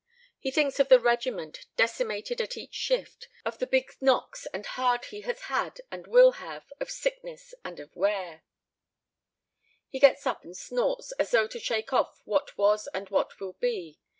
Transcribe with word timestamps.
He 0.39 0.49
thinks 0.49 0.79
of 0.79 0.89
the 0.89 0.99
regiment, 0.99 1.67
decimated 1.75 2.41
at 2.41 2.57
each 2.57 2.73
shift; 2.73 3.29
of 3.45 3.59
the 3.59 3.67
big 3.67 3.91
knocks 4.01 4.47
and 4.47 4.65
hard 4.65 5.05
he 5.05 5.21
has 5.21 5.41
had 5.41 5.79
and 5.91 6.07
will 6.07 6.31
have, 6.41 6.73
of 6.79 6.89
sickness, 6.89 7.53
and 7.63 7.79
of 7.79 7.95
wear 7.95 8.43
He 9.89 9.99
gets 9.99 10.25
up 10.25 10.43
and 10.43 10.57
snorts, 10.57 11.11
as 11.19 11.29
though 11.29 11.45
to 11.45 11.59
shake 11.59 11.93
off 11.93 12.19
what 12.25 12.57
was 12.57 12.87
and 12.95 13.09
what 13.11 13.39
will 13.39 13.53
be. 13.53 13.99